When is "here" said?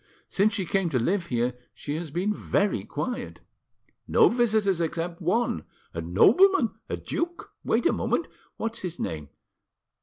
1.27-1.53